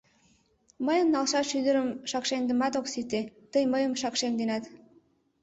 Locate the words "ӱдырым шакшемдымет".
1.59-2.73